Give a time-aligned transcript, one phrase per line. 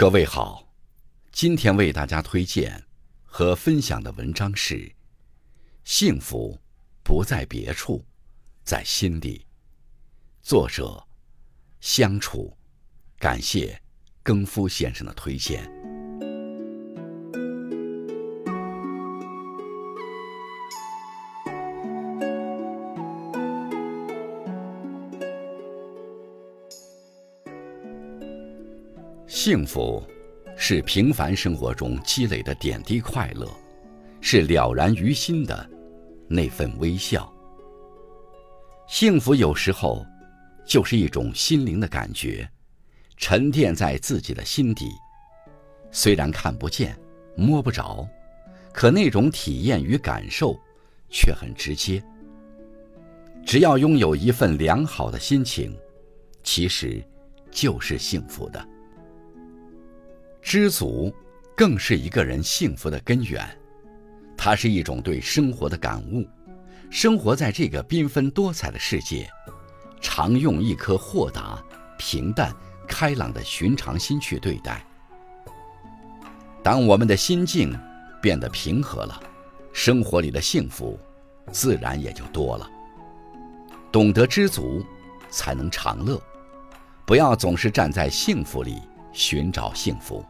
[0.00, 0.66] 各位好，
[1.30, 2.86] 今天为大家推荐
[3.22, 4.76] 和分享的文章是
[5.84, 6.58] 《幸福
[7.02, 8.02] 不在别处，
[8.64, 9.38] 在心里》，
[10.40, 11.06] 作者
[11.82, 12.56] 相处，
[13.18, 13.78] 感谢
[14.22, 15.70] 更夫先生的推荐。
[29.32, 30.02] 幸福，
[30.56, 33.48] 是平凡生活中积累的点滴快乐，
[34.20, 35.70] 是了然于心的
[36.26, 37.32] 那份微笑。
[38.88, 40.04] 幸福有时候
[40.66, 42.46] 就是一种心灵的感觉，
[43.16, 44.90] 沉淀在自己的心底，
[45.92, 46.98] 虽然看不见、
[47.36, 48.04] 摸不着，
[48.72, 50.58] 可那种体验与感受
[51.08, 52.02] 却很直接。
[53.46, 55.72] 只要拥有一份良好的心情，
[56.42, 57.00] 其实
[57.48, 58.68] 就是幸福的。
[60.42, 61.14] 知足，
[61.56, 63.44] 更是一个人幸福的根源。
[64.36, 66.26] 它是一种对生活的感悟。
[66.88, 69.28] 生活在这个缤纷多彩的世界，
[70.00, 71.62] 常用一颗豁达、
[71.98, 72.52] 平淡、
[72.88, 74.84] 开朗的寻常心去对待。
[76.62, 77.78] 当我们的心境
[78.20, 79.22] 变得平和了，
[79.72, 80.98] 生活里的幸福
[81.52, 82.68] 自然也就多了。
[83.92, 84.84] 懂得知足，
[85.30, 86.20] 才能长乐。
[87.06, 88.82] 不要总是站在幸福里。
[89.12, 90.24] 寻找幸福，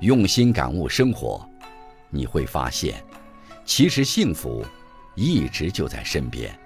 [0.00, 1.46] 用心感悟生活，
[2.08, 3.02] 你会发现，
[3.64, 4.64] 其实幸福
[5.14, 6.58] 一直就在身边，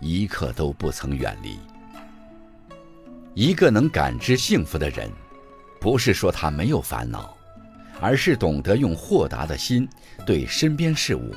[0.00, 1.58] 一刻都不曾远离。
[3.34, 5.10] 一个能感知幸福的人，
[5.80, 7.36] 不是说他没有烦恼，
[8.00, 9.88] 而是懂得用豁达的心
[10.26, 11.34] 对身边事物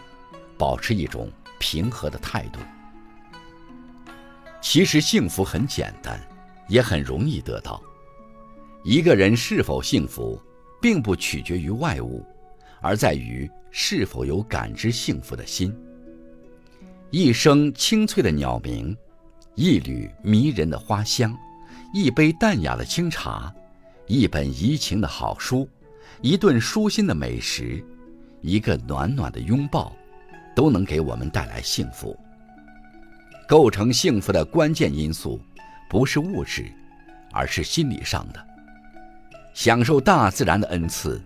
[0.58, 2.59] 保持一种平和的态度。
[4.59, 6.20] 其实幸福很简单，
[6.68, 7.82] 也很容易得到。
[8.86, 10.39] 一个人是否幸福，
[10.80, 12.23] 并不取决于外物，
[12.81, 15.75] 而在于是否有感知幸福的心。
[17.09, 18.95] 一声清脆的鸟鸣，
[19.56, 21.35] 一缕迷人的花香，
[21.95, 23.51] 一杯淡雅的清茶，
[24.06, 25.68] 一本怡情的好书，
[26.22, 27.84] 一顿舒心的美食，
[28.41, 29.95] 一个暖暖的拥抱，
[30.56, 32.16] 都能给我们带来幸福。
[33.47, 35.41] 构成幸福的关键因素，
[35.90, 36.72] 不是物质，
[37.31, 38.55] 而是心理上的。
[39.56, 41.20] 享受大自然的恩赐，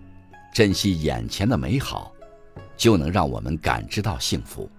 [0.54, 2.12] 珍惜眼前的美好，
[2.76, 4.70] 就能让我们感知到幸福。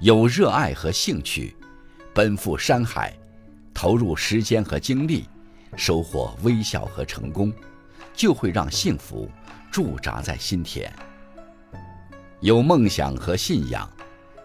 [0.00, 1.56] 有热爱和兴趣，
[2.14, 3.12] 奔赴山海，
[3.74, 5.26] 投入时间和精力，
[5.74, 7.52] 收获微笑和成功，
[8.14, 9.28] 就会让幸福
[9.68, 10.90] 驻扎在心田。
[12.38, 13.90] 有梦想和信仰，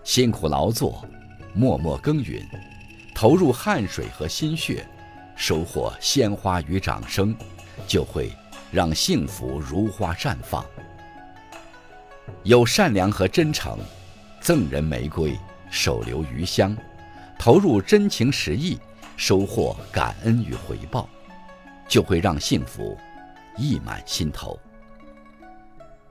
[0.03, 1.05] 辛苦劳作，
[1.53, 2.43] 默默耕耘，
[3.13, 4.87] 投入汗水和心血，
[5.35, 7.35] 收获鲜花与掌声。
[7.87, 8.31] 就会
[8.71, 10.65] 让幸福如花绽放。
[12.43, 13.77] 有善良和真诚，
[14.39, 15.37] 赠人玫瑰，
[15.69, 16.75] 手留余香，
[17.37, 18.79] 投入真情实意，
[19.17, 21.07] 收获感恩与回报，
[21.87, 22.97] 就会让幸福
[23.57, 24.59] 溢满心头。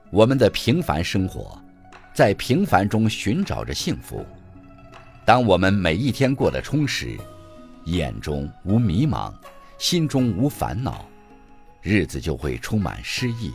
[0.09, 1.59] 我们的平凡生活，
[2.13, 4.25] 在平凡中寻找着幸福。
[5.25, 7.17] 当我们每一天过得充实，
[7.85, 9.33] 眼中无迷茫，
[9.77, 11.05] 心中无烦恼。
[11.81, 13.51] 日子就会充满诗意，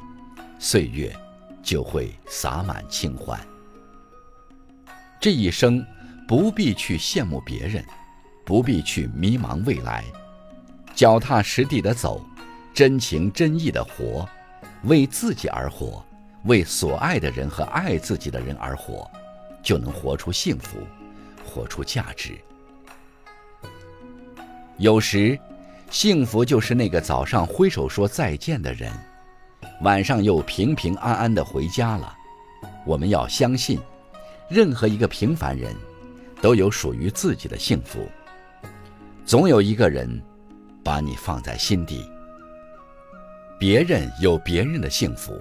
[0.59, 1.15] 岁月
[1.63, 3.39] 就会洒满清欢。
[5.21, 5.85] 这一生
[6.27, 7.85] 不必去羡慕别人，
[8.45, 10.05] 不必去迷茫未来，
[10.93, 12.21] 脚踏实地的走，
[12.75, 14.29] 真情真意的活，
[14.83, 16.05] 为自己而活，
[16.47, 19.09] 为所爱的人和爱自己的人而活，
[19.63, 20.79] 就能活出幸福，
[21.45, 22.37] 活出价值。
[24.79, 25.39] 有时。
[25.91, 28.93] 幸福就是那个早上挥手说再见的人，
[29.83, 32.15] 晚上又平平安安的回家了。
[32.85, 33.81] 我们要相信，
[34.49, 35.75] 任何一个平凡人，
[36.41, 38.07] 都有属于自己的幸福。
[39.25, 40.21] 总有一个人，
[40.85, 42.05] 把你放在心底。
[43.59, 45.41] 别人有别人的幸福，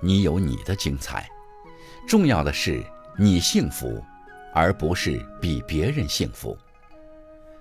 [0.00, 1.28] 你有你的精彩。
[2.06, 2.82] 重要的是
[3.18, 4.02] 你幸福，
[4.54, 6.56] 而不是比别人幸福。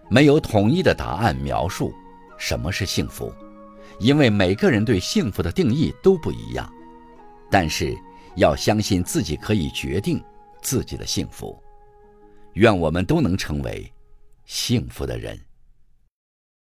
[0.09, 1.91] 没有统一的答案描述。
[2.37, 3.33] 什么是幸福？
[3.99, 6.71] 因为每个人对幸福的定义都不一样，
[7.49, 7.97] 但是
[8.35, 10.23] 要相信自己可以决定
[10.61, 11.57] 自己的幸福。
[12.53, 13.91] 愿我们都能成为
[14.45, 15.39] 幸福的人。